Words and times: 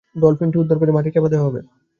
ডলফিনটি 0.15 0.57
উদ্ধার 0.59 0.77
করে 0.79 0.91
মাটিচাপা 0.91 1.29
দেওয়া 1.31 1.45
হবে। 1.47 1.59